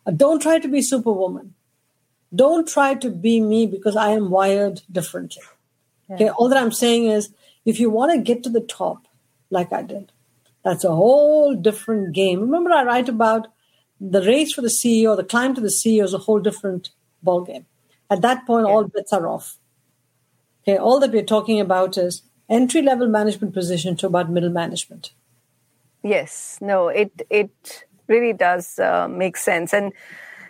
[0.05, 1.53] Uh, don't try to be superwoman.
[2.33, 5.43] Don't try to be me because I am wired differently.
[6.09, 6.15] Yeah.
[6.15, 7.29] Okay, all that I'm saying is
[7.65, 9.07] if you want to get to the top,
[9.49, 10.11] like I did,
[10.63, 12.41] that's a whole different game.
[12.41, 13.47] Remember, I write about
[13.99, 16.91] the race for the CEO, the climb to the CEO is a whole different
[17.25, 17.65] ballgame.
[18.09, 18.73] At that point, yeah.
[18.73, 19.57] all bets are off.
[20.63, 25.11] Okay, all that we're talking about is entry level management position to about middle management.
[26.03, 29.93] Yes, no, it it really does uh, make sense, and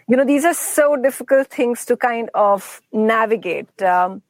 [0.07, 3.81] you know these are so difficult things to kind of navigate.
[3.81, 4.21] Um,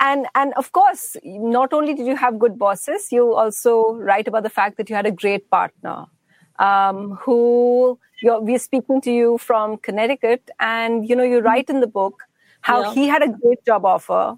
[0.00, 4.44] and and of course, not only did you have good bosses, you also write about
[4.44, 6.06] the fact that you had a great partner
[6.58, 11.86] um, who we're speaking to you from Connecticut, and you know you write in the
[11.86, 12.22] book
[12.60, 12.94] how yeah.
[12.94, 14.36] he had a great job offer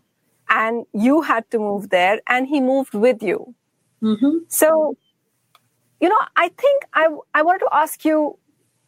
[0.51, 3.55] and you had to move there and he moved with you.
[4.03, 4.39] Mm-hmm.
[4.49, 4.97] So,
[6.01, 8.39] you know, I think I, I wanted to ask you,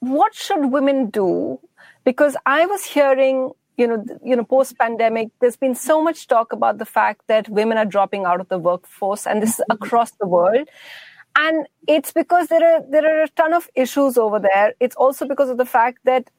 [0.00, 1.60] what should women do?
[2.04, 6.52] Because I was hearing, you know, you know, post pandemic, there's been so much talk
[6.52, 9.84] about the fact that women are dropping out of the workforce and this is mm-hmm.
[9.84, 10.68] across the world.
[11.36, 14.74] And it's because there are, there are a ton of issues over there.
[14.80, 16.30] It's also because of the fact that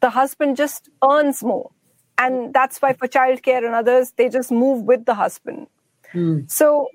[0.00, 1.70] the husband just earns more
[2.18, 5.66] and that's why for childcare and others they just move with the husband
[6.12, 6.50] mm.
[6.50, 6.88] so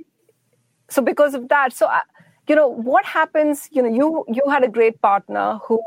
[0.89, 1.99] so because of that so uh,
[2.47, 5.79] you know what happens you know you you had a great partner who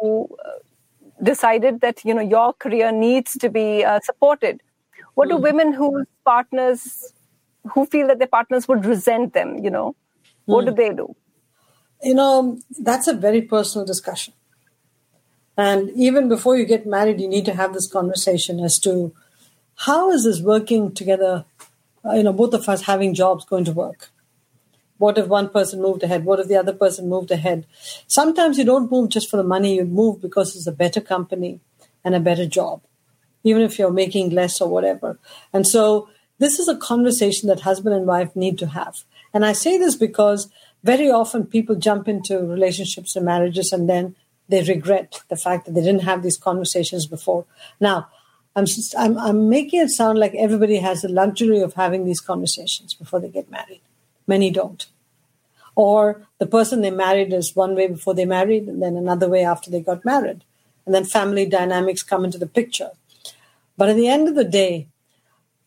[0.45, 0.51] uh,
[1.23, 4.63] decided that you know your career needs to be uh, supported
[5.15, 5.43] what do hmm.
[5.43, 7.13] women whose partners
[7.73, 9.95] who feel that their partners would resent them you know
[10.45, 10.69] what mm.
[10.69, 11.15] do they do
[12.03, 14.33] you know that's a very personal discussion
[15.57, 19.13] and even before you get married you need to have this conversation as to
[19.77, 21.45] how is this working together?
[22.05, 24.11] Uh, you know, both of us having jobs going to work.
[24.99, 26.25] What if one person moved ahead?
[26.25, 27.67] What if the other person moved ahead?
[28.07, 31.61] Sometimes you don't move just for the money, you move because it's a better company
[32.05, 32.83] and a better job,
[33.45, 35.19] even if you're making less or whatever.
[35.53, 38.95] And so this is a conversation that husband and wife need to have.
[39.35, 40.49] And I say this because
[40.83, 44.15] very often people jump into relationships and marriages and then
[44.49, 47.45] they regret the fact that they didn't have these conversations before.
[47.81, 48.09] Now,
[48.55, 52.21] I'm, just, I'm, I'm making it sound like everybody has the luxury of having these
[52.21, 53.81] conversations before they get married.
[54.27, 54.87] Many don't.
[55.75, 59.45] Or the person they married is one way before they married and then another way
[59.45, 60.43] after they got married.
[60.85, 62.91] And then family dynamics come into the picture.
[63.77, 64.89] But at the end of the day,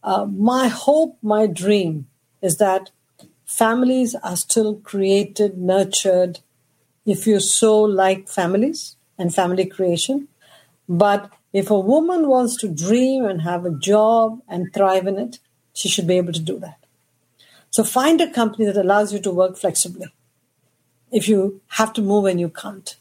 [0.03, 2.07] uh, my hope, my dream
[2.41, 2.89] is that
[3.45, 6.39] families are still created, nurtured,
[7.05, 10.27] if you so like families and family creation.
[10.87, 15.39] But if a woman wants to dream and have a job and thrive in it,
[15.73, 16.78] she should be able to do that.
[17.71, 20.07] So find a company that allows you to work flexibly
[21.11, 22.95] if you have to move and you can't.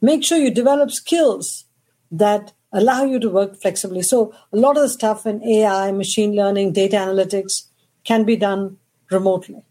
[0.00, 1.64] Make sure you develop skills
[2.10, 4.02] that allow you to work flexibly.
[4.02, 7.66] So a lot of the stuff in AI, machine learning, data analytics
[8.04, 8.78] can be done
[9.10, 9.62] remotely.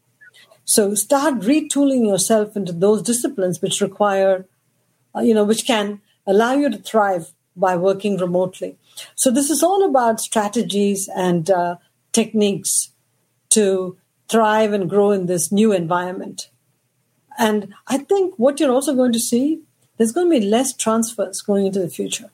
[0.65, 4.45] So start retooling yourself into those disciplines which require,
[5.15, 8.77] uh, you know, which can allow you to thrive by working remotely.
[9.15, 11.77] So this is all about strategies and uh,
[12.11, 12.91] techniques
[13.49, 13.97] to
[14.29, 16.49] thrive and grow in this new environment.
[17.37, 19.61] And I think what you're also going to see,
[19.97, 22.29] there's going to be less transfers going into the future.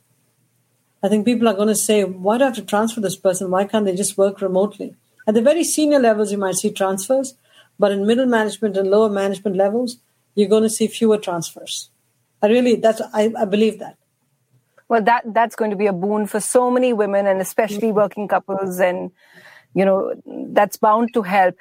[1.04, 3.52] I think people are going to say, why do I have to transfer this person?
[3.52, 4.96] Why can't they just work remotely?
[5.28, 7.36] At the very senior levels, you might see transfers,
[7.78, 9.98] but in middle management and lower management levels,
[10.34, 11.90] you're going to see fewer transfers.
[12.42, 13.98] I really, that's, I, I believe that.
[14.88, 17.98] Well, that that's going to be a boon for so many women and especially mm-hmm.
[17.98, 19.12] working couples, and
[19.76, 21.56] you know that's bound to help.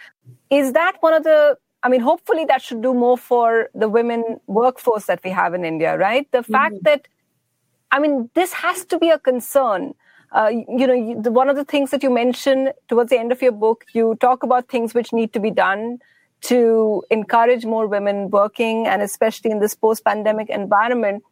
[0.48, 4.40] Is that one of the I mean, hopefully that should do more for the women
[4.46, 6.26] workforce that we have in India, right?
[6.32, 6.52] The mm-hmm.
[6.52, 7.06] fact that,
[7.90, 9.94] I mean, this has to be a concern.
[10.32, 13.32] Uh, you know, you, the, one of the things that you mention towards the end
[13.32, 15.98] of your book, you talk about things which need to be done
[16.40, 21.22] to encourage more women working and especially in this post pandemic environment.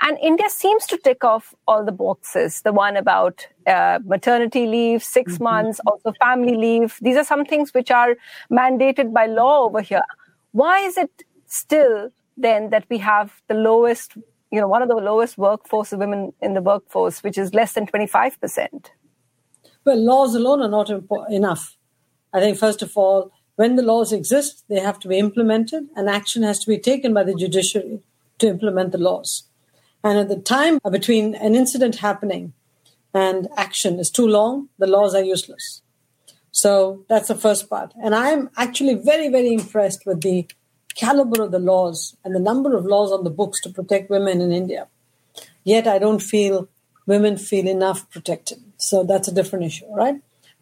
[0.00, 2.62] And India seems to tick off all the boxes.
[2.62, 5.44] The one about uh, maternity leave, 6 mm-hmm.
[5.44, 6.98] months, also family leave.
[7.00, 8.16] These are some things which are
[8.50, 10.04] mandated by law over here.
[10.52, 14.16] Why is it still then that we have the lowest,
[14.50, 17.74] you know, one of the lowest workforce of women in the workforce, which is less
[17.74, 18.86] than 25%?
[19.84, 21.76] Well, laws alone are not impo- enough.
[22.32, 26.08] I think, first of all, when the laws exist, they have to be implemented, and
[26.08, 28.00] action has to be taken by the judiciary
[28.38, 29.44] to implement the laws.
[30.04, 32.52] And at the time between an incident happening
[33.14, 35.82] and action is too long, the laws are useless.
[36.50, 37.92] So that's the first part.
[38.02, 40.46] And I'm actually very, very impressed with the
[40.94, 44.40] caliber of the laws and the number of laws on the books to protect women
[44.40, 44.88] in India.
[45.64, 46.68] Yet I don't feel
[47.06, 48.62] women feel enough protected.
[48.76, 50.16] So that's a different issue, right?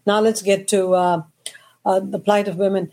[0.07, 1.23] Now let's get to uh,
[1.85, 2.93] uh, the plight of women.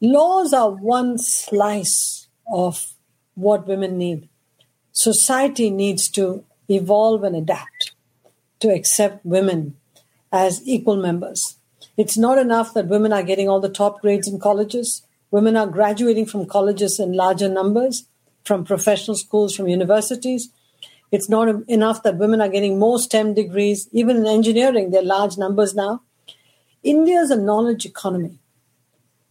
[0.00, 2.94] Laws are one slice of
[3.34, 4.29] what women need
[5.00, 7.92] society needs to evolve and adapt
[8.60, 9.76] to accept women
[10.30, 11.56] as equal members.
[11.96, 15.02] It's not enough that women are getting all the top grades in colleges.
[15.30, 18.04] Women are graduating from colleges in larger numbers,
[18.44, 20.50] from professional schools, from universities.
[21.10, 23.88] It's not enough that women are getting more STEM degrees.
[23.92, 26.02] Even in engineering, there are large numbers now.
[26.82, 28.38] India is a knowledge economy.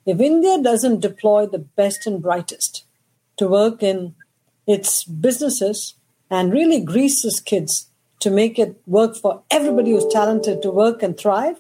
[0.06, 2.86] If India doesn't deploy the best and brightest
[3.38, 4.16] to work in
[4.70, 5.96] its businesses
[6.30, 11.02] and really grease its kids to make it work for everybody who's talented to work
[11.02, 11.60] and thrive,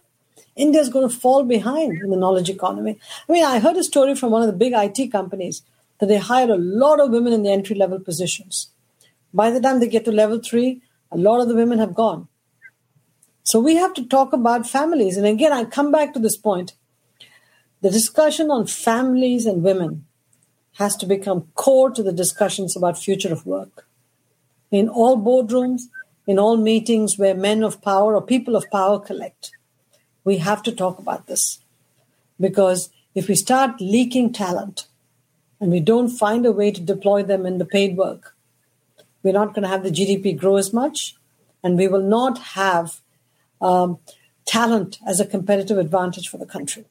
[0.55, 2.99] India's going to fall behind in the knowledge economy.
[3.27, 5.63] I mean, I heard a story from one of the big IT companies
[5.99, 8.69] that they hired a lot of women in the entry level positions.
[9.33, 12.27] By the time they get to level three, a lot of the women have gone.
[13.41, 15.17] So we have to talk about families.
[15.17, 16.73] And again, I come back to this point.
[17.81, 20.05] The discussion on families and women
[20.79, 23.85] has to become core to the discussions about future of work.
[24.71, 25.81] In all boardrooms,
[26.25, 29.51] in all meetings where men of power or people of power collect,
[30.23, 31.59] we have to talk about this.
[32.39, 34.87] Because if we start leaking talent
[35.59, 38.35] and we don't find a way to deploy them in the paid work,
[39.21, 41.15] we're not going to have the GDP grow as much,
[41.61, 43.01] and we will not have
[43.59, 43.99] um,
[44.45, 46.85] talent as a competitive advantage for the country.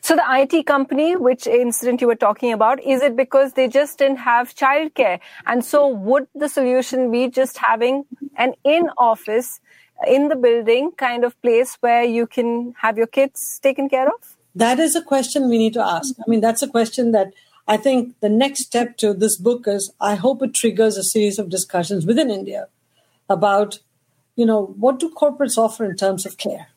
[0.00, 3.98] So the IT company, which incident you were talking about, is it because they just
[3.98, 5.20] didn't have childcare?
[5.46, 8.04] And so would the solution be just having
[8.36, 9.60] an in-office,
[10.06, 14.36] in the building kind of place where you can have your kids taken care of?
[14.54, 16.14] That is a question we need to ask.
[16.18, 17.32] I mean, that's a question that
[17.68, 21.38] I think the next step to this book is I hope it triggers a series
[21.38, 22.68] of discussions within India
[23.28, 23.78] about,
[24.34, 26.68] you know, what do corporates offer in terms of care?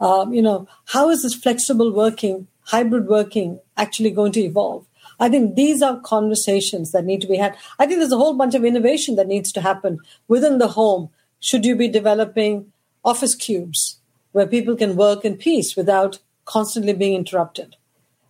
[0.00, 4.86] Um, you know, how is this flexible working hybrid working actually going to evolve?
[5.20, 7.56] I think these are conversations that need to be had.
[7.78, 9.98] I think there's a whole bunch of innovation that needs to happen
[10.28, 11.10] within the home.
[11.40, 12.72] Should you be developing
[13.04, 14.00] office cubes
[14.32, 17.76] where people can work in peace without constantly being interrupted?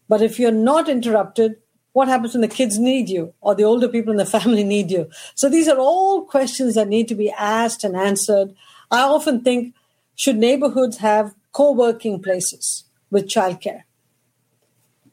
[0.09, 1.57] But if you're not interrupted,
[1.93, 4.91] what happens when the kids need you or the older people in the family need
[4.91, 5.11] you?
[5.35, 8.55] So these are all questions that need to be asked and answered.
[8.91, 9.75] I often think
[10.15, 13.83] should neighborhoods have co working places with childcare?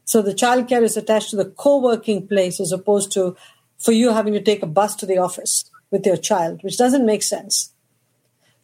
[0.09, 3.37] So the childcare is attached to the co-working place as opposed to
[3.77, 7.05] for you having to take a bus to the office with your child, which doesn't
[7.05, 7.75] make sense.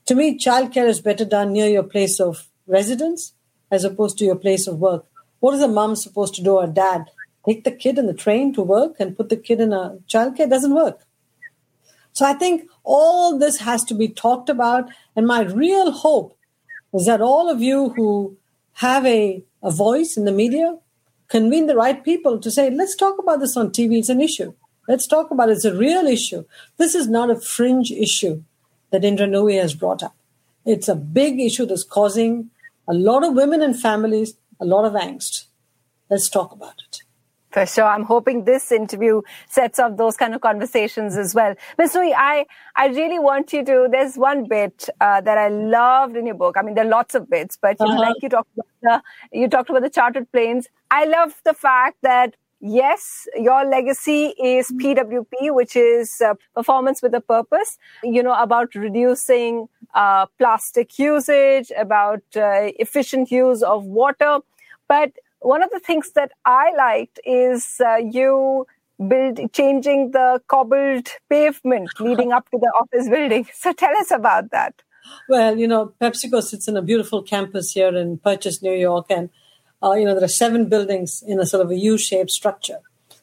[0.08, 3.34] To me, childcare is better done near your place of residence
[3.70, 5.06] as opposed to your place of work.
[5.39, 7.12] What is a mom supposed to do or dad?
[7.46, 10.50] Take the kid in the train to work and put the kid in a childcare?
[10.50, 11.02] Doesn't work.
[12.14, 14.89] So I think all this has to be talked about.
[15.16, 16.39] And my real hope
[16.91, 18.36] is that all of you who
[18.74, 20.80] have a, a voice in the media
[21.28, 23.99] convene the right people to say, let's talk about this on TV.
[23.99, 24.53] It's an issue.
[24.88, 25.53] Let's talk about it.
[25.53, 26.45] It's a real issue.
[26.78, 28.43] This is not a fringe issue
[28.91, 30.15] that Indra Nooyi has brought up.
[30.65, 32.49] It's a big issue that's causing
[32.88, 35.45] a lot of women and families a lot of angst.
[36.09, 37.01] Let's talk about it.
[37.51, 37.86] For sure.
[37.86, 41.55] I'm hoping this interview sets up those kind of conversations as well.
[41.78, 41.93] Ms.
[41.93, 42.45] Nooyi, I,
[42.76, 46.57] I really want you to, there's one bit uh, that I loved in your book.
[46.57, 48.01] I mean, there are lots of bits, but you know, Uh-huh.
[48.01, 48.67] like you talked about
[49.32, 50.67] the, you talked about the chartered planes.
[50.96, 57.14] I love the fact that yes, your legacy is PWP, which is uh, performance with
[57.14, 64.39] a purpose, you know, about reducing uh, plastic usage, about uh, efficient use of water.
[64.88, 68.66] But one of the things that I liked is uh, you
[69.10, 73.48] build changing the cobbled pavement leading up to the office building.
[73.54, 74.82] So tell us about that.
[75.28, 79.30] Well, you know, PepsiCo sits in a beautiful campus here in Purchase, New York, and
[79.86, 82.80] uh, you know there are seven buildings in a sort of a U-shaped structure.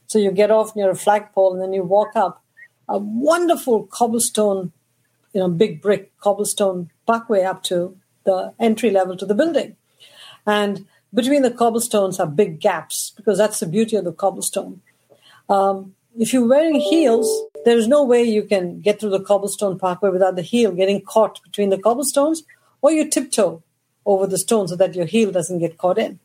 [0.07, 2.43] So you get off near a flagpole, and then you walk up
[2.89, 4.73] a wonderful cobblestone,
[5.33, 9.77] you know, big brick cobblestone parkway up to the entry level to the building,
[10.47, 14.81] and between the cobblestones are big gaps because that's the beauty of the cobblestone.
[15.49, 17.29] Um, if you're wearing heels,
[17.65, 21.01] there is no way you can get through the cobblestone parkway without the heel getting
[21.01, 22.43] caught between the cobblestones,
[22.81, 23.63] or you tiptoe
[24.05, 26.19] over the stone so that your heel doesn't get caught in.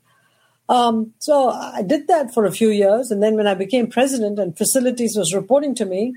[0.69, 4.37] Um, so I did that for a few years, and then when I became president
[4.37, 6.13] and facilities was reporting to me,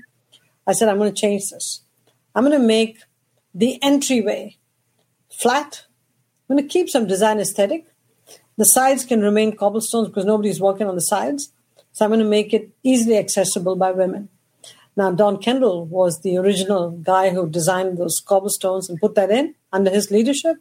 [0.67, 1.81] I said, I'm going to change this.
[2.35, 2.99] I'm going to make
[3.53, 4.57] the entryway
[5.29, 5.85] flat.
[6.49, 7.85] I'm going to keep some design aesthetic.
[8.57, 11.51] The sides can remain cobblestones because nobody's walking on the sides.
[11.93, 14.29] So I'm going to make it easily accessible by women.
[14.95, 19.55] Now, Don Kendall was the original guy who designed those cobblestones and put that in
[19.71, 20.57] under his leadership.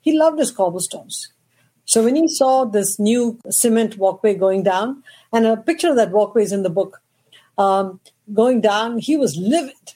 [0.00, 1.32] He loved his cobblestones.
[1.90, 6.12] So when he saw this new cement walkway going down, and a picture of that
[6.12, 7.02] walkway is in the book,
[7.58, 7.98] um,
[8.32, 9.94] going down, he was livid.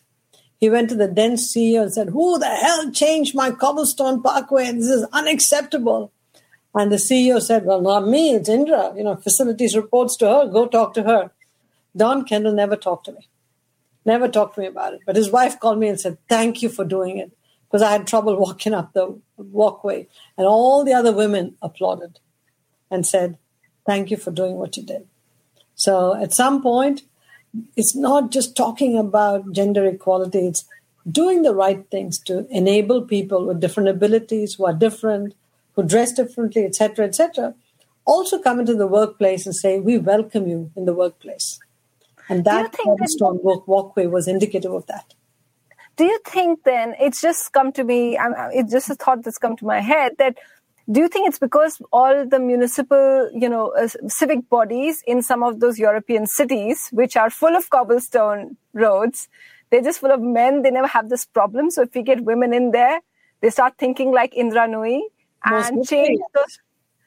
[0.59, 4.73] He went to the then CEO and said, Who the hell changed my cobblestone parkway?
[4.73, 6.11] This is unacceptable.
[6.75, 8.93] And the CEO said, Well, not me, it's Indra.
[8.97, 11.31] You know, facilities reports to her, go talk to her.
[11.97, 13.29] Don Kendall never talked to me,
[14.05, 15.03] never talked to me about it.
[15.07, 17.31] But his wife called me and said, Thank you for doing it.
[17.75, 20.07] Because I had trouble walking up the walkway.
[20.39, 22.21] And all the other women applauded
[22.89, 23.37] and said,
[23.85, 25.09] Thank you for doing what you did.
[25.75, 27.03] So at some point,
[27.77, 30.67] it's not just talking about gender equality, it's
[31.11, 35.35] doing the right things to enable people with different abilities who are different,
[35.73, 37.57] who dress differently, etc., etc.,
[38.05, 41.59] also come into the workplace and say, We welcome you in the workplace.
[42.29, 45.14] And that cobblestone walk- walkway was indicative of that.
[45.97, 48.19] Do you think then it's just come to me
[48.53, 50.37] it's just a thought that's come to my head that
[50.91, 55.43] do you think it's because all the municipal you know uh, civic bodies in some
[55.43, 59.29] of those european cities which are full of cobblestone roads
[59.71, 62.53] they're just full of men they never have this problem so if we get women
[62.53, 63.01] in there
[63.41, 65.01] they start thinking like indra Nooyi
[65.45, 66.59] and definitely, change those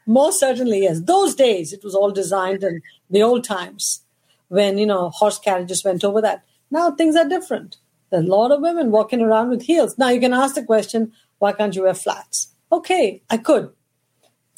[0.08, 1.02] Most certainly, yes.
[1.02, 4.04] Those days, it was all designed in the old times
[4.48, 6.44] when, you know, horse carriages went over that.
[6.72, 7.76] Now things are different.
[8.10, 9.98] There are a lot of women walking around with heels.
[9.98, 12.54] Now you can ask the question, why can't you wear flats?
[12.72, 13.72] Okay, I could.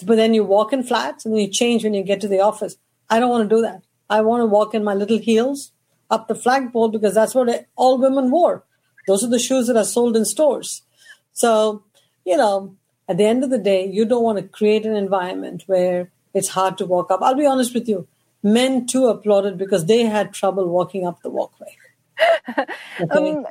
[0.05, 2.39] But then you walk in flats and then you change when you get to the
[2.39, 2.77] office.
[3.09, 3.83] I don't want to do that.
[4.09, 5.71] I want to walk in my little heels
[6.09, 8.63] up the flagpole because that's what all women wore.
[9.07, 10.83] Those are the shoes that are sold in stores.
[11.33, 11.83] So,
[12.25, 12.75] you know,
[13.07, 16.49] at the end of the day, you don't want to create an environment where it's
[16.49, 17.21] hard to walk up.
[17.21, 18.07] I'll be honest with you.
[18.41, 21.75] Men too applauded because they had trouble walking up the walkway.
[23.11, 23.45] Um,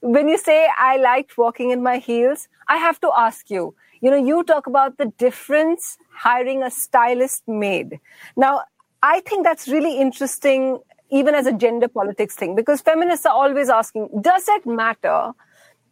[0.00, 3.74] when you say I liked walking in my heels, I have to ask you.
[4.00, 7.98] You know, you talk about the difference hiring a stylist made.
[8.36, 8.62] Now,
[9.02, 10.78] I think that's really interesting,
[11.10, 15.32] even as a gender politics thing, because feminists are always asking, does it matter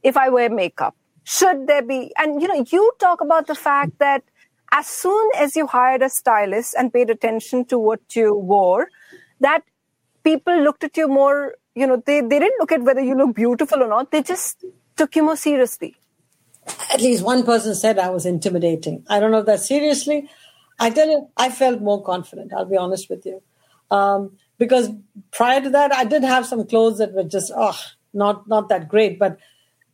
[0.02, 0.94] if I wear makeup?
[1.24, 2.12] Should there be?
[2.16, 4.22] And you know, you talk about the fact that
[4.70, 8.88] as soon as you hired a stylist and paid attention to what you wore,
[9.40, 9.64] that
[10.26, 13.36] people looked at you more, you know, they, they didn't look at whether you look
[13.36, 14.10] beautiful or not.
[14.10, 14.64] They just
[14.96, 15.94] took you more seriously.
[16.92, 19.04] At least one person said I was intimidating.
[19.08, 20.28] I don't know if that's seriously.
[20.80, 22.52] I tell you, I felt more confident.
[22.52, 23.40] I'll be honest with you.
[23.90, 24.90] Um, because
[25.30, 27.78] prior to that, I did have some clothes that were just, oh,
[28.12, 29.18] not, not that great.
[29.18, 29.38] But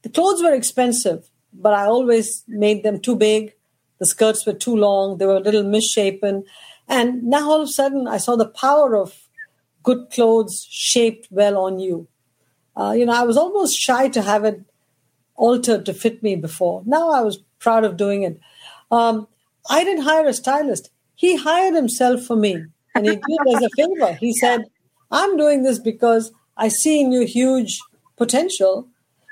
[0.01, 3.53] the clothes were expensive, but I always made them too big.
[3.99, 5.19] The skirts were too long.
[5.19, 6.45] They were a little misshapen.
[6.89, 9.15] And now all of a sudden, I saw the power of
[9.83, 12.09] good clothes shaped well on you.
[12.77, 14.63] Uh, you know, I was almost shy to have it
[15.35, 16.83] altered to fit me before.
[16.87, 18.41] Now I was proud of doing it.
[18.91, 19.29] Um,
[19.69, 20.91] I didn't hire a stylist.
[21.15, 22.65] He hired himself for me.
[22.95, 24.15] And he did as a favor.
[24.15, 24.65] He said,
[25.11, 27.81] I'm doing this because I see in you huge
[28.17, 28.89] potential,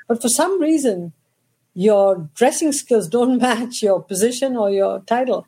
[0.09, 1.13] but for some reason,
[1.75, 5.47] your dressing skills don't match your position or your title.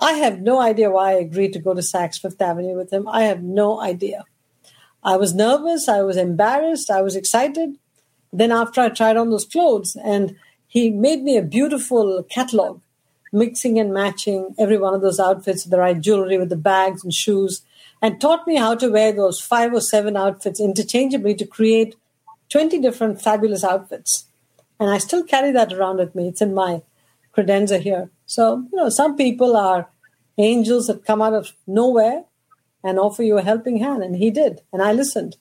[0.00, 3.08] I have no idea why I agreed to go to Saks Fifth Avenue with him.
[3.08, 4.24] I have no idea.
[5.02, 7.78] I was nervous, I was embarrassed, I was excited.
[8.32, 10.36] Then, after I tried on those clothes, and
[10.66, 12.80] he made me a beautiful catalog,
[13.32, 17.04] mixing and matching every one of those outfits with the right jewelry, with the bags
[17.04, 17.62] and shoes,
[18.02, 21.96] and taught me how to wear those five or seven outfits interchangeably to create
[22.48, 24.26] 20 different fabulous outfits.
[24.80, 26.28] And I still carry that around with me.
[26.28, 26.82] It's in my
[27.36, 28.10] credenza here.
[28.26, 29.88] So, you know, some people are
[30.38, 32.24] angels that come out of nowhere
[32.82, 34.02] and offer you a helping hand.
[34.02, 34.60] And he did.
[34.72, 35.36] And I listened.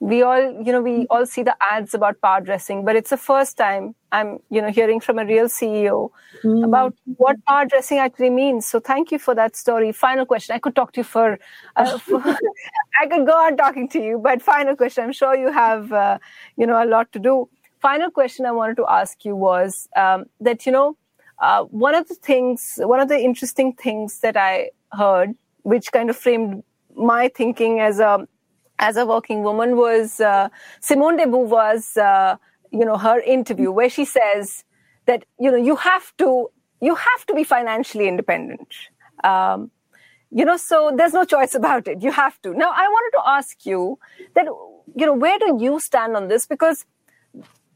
[0.00, 3.16] We all, you know, we all see the ads about power dressing, but it's the
[3.16, 6.10] first time I'm, you know, hearing from a real CEO
[6.42, 6.64] mm.
[6.64, 8.66] about what power dressing actually means.
[8.66, 9.92] So thank you for that story.
[9.92, 10.54] Final question.
[10.54, 11.38] I could talk to you for,
[11.76, 12.22] uh, for
[13.00, 15.04] I could go on talking to you, but final question.
[15.04, 16.18] I'm sure you have, uh,
[16.56, 17.48] you know, a lot to do
[17.84, 20.96] final question I wanted to ask you was um, that, you know,
[21.38, 25.34] uh, one of the things, one of the interesting things that I heard,
[25.72, 26.62] which kind of framed
[26.96, 28.26] my thinking as a
[28.78, 30.48] as a working woman, was uh,
[30.80, 32.36] Simone de Beauvoir's, uh,
[32.72, 34.64] you know, her interview where she says
[35.06, 36.28] that you know you have to
[36.80, 38.68] you have to be financially independent.
[39.32, 39.70] Um,
[40.30, 42.02] you know, so there's no choice about it.
[42.02, 42.54] You have to.
[42.54, 43.98] Now, I wanted to ask you
[44.34, 44.46] that,
[45.00, 46.44] you know, where do you stand on this?
[46.44, 46.84] Because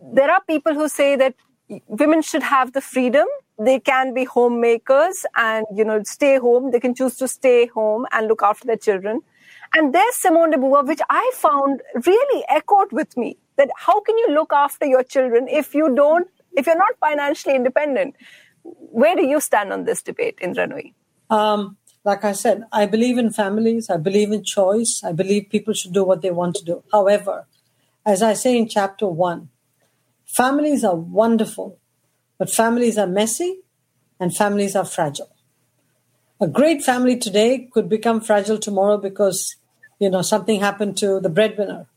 [0.01, 1.35] there are people who say that
[1.87, 3.27] women should have the freedom.
[3.59, 6.71] They can be homemakers and you know stay home.
[6.71, 9.21] They can choose to stay home and look after their children.
[9.75, 14.17] And there's simone de beauvoir which i found really echoed with me that how can
[14.17, 18.15] you look after your children if you don't if you're not financially independent?
[18.63, 20.95] Where do you stand on this debate Indra Nooyi
[21.31, 23.91] um, like i said i believe in families.
[23.91, 25.03] I believe in choice.
[25.05, 26.83] I believe people should do what they want to do.
[26.93, 27.47] However
[28.07, 29.49] as i say in chapter one
[30.39, 31.81] Families are wonderful,
[32.39, 33.63] but families are messy
[34.21, 35.35] and families are fragile.
[36.41, 39.57] A great family today could become fragile tomorrow because,
[39.99, 41.89] you know, something happened to the breadwinner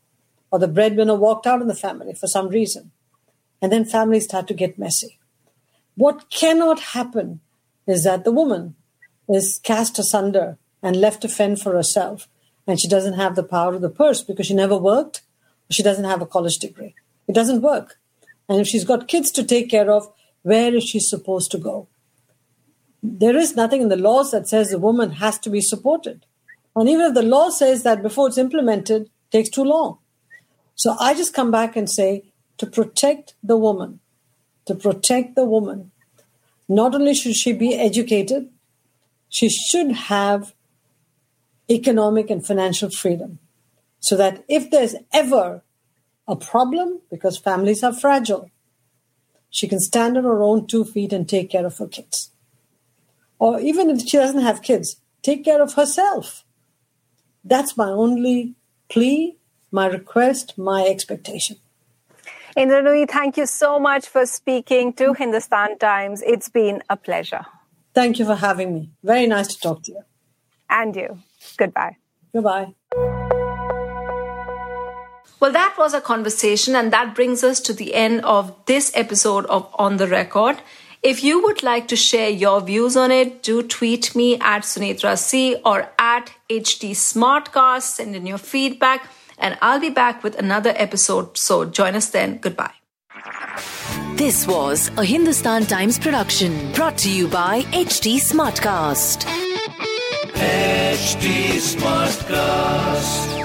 [0.50, 2.90] or the breadwinner walked out of the family for some reason.
[3.60, 5.20] And then families start to get messy.
[5.94, 7.38] What cannot happen
[7.86, 8.74] is that the woman
[9.28, 12.26] is cast asunder and left to fend for herself
[12.66, 15.22] and she doesn't have the power of the purse because she never worked
[15.70, 16.96] or she doesn't have a college degree.
[17.28, 18.00] It doesn't work.
[18.48, 20.12] And if she's got kids to take care of,
[20.42, 21.88] where is she supposed to go?
[23.02, 26.26] There is nothing in the laws that says the woman has to be supported.
[26.74, 29.98] And even if the law says that before it's implemented, it takes too long.
[30.74, 32.24] So I just come back and say
[32.58, 34.00] to protect the woman,
[34.66, 35.90] to protect the woman,
[36.68, 38.48] not only should she be educated,
[39.28, 40.54] she should have
[41.70, 43.38] economic and financial freedom.
[44.00, 45.62] So that if there's ever
[46.28, 48.50] a problem because families are fragile.
[49.50, 52.30] She can stand on her own two feet and take care of her kids.
[53.38, 56.44] Or even if she doesn't have kids, take care of herself.
[57.44, 58.54] That's my only
[58.88, 59.36] plea,
[59.70, 61.56] my request, my expectation.
[62.56, 66.22] Indra Nooyi, thank you so much for speaking to Hindustan Times.
[66.24, 67.46] It's been a pleasure.
[67.94, 68.90] Thank you for having me.
[69.02, 70.02] Very nice to talk to you.
[70.68, 71.18] And you.
[71.56, 71.96] Goodbye.
[72.32, 72.74] Goodbye.
[75.42, 79.44] Well, that was a conversation, and that brings us to the end of this episode
[79.46, 80.62] of On the Record.
[81.02, 85.18] If you would like to share your views on it, do tweet me at Sunetra
[85.18, 87.82] C or at HT Smartcast.
[87.82, 91.36] Send in your feedback, and I'll be back with another episode.
[91.36, 92.38] So join us then.
[92.38, 92.74] Goodbye.
[94.14, 99.24] This was a Hindustan Times production brought to you by HT Smartcast.
[100.36, 103.41] HT Smartcast.